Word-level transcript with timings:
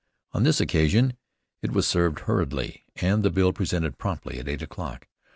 On 0.31 0.41
this 0.41 0.59
occasion 0.59 1.15
it 1.61 1.73
was 1.73 1.85
served 1.87 2.21
hurriedly, 2.21 2.85
and 2.95 3.21
the 3.21 3.29
bill 3.29 3.53
presented 3.53 3.99
promptly 3.99 4.39
at 4.39 4.47
eight 4.49 4.63
o'clock. 4.63 5.07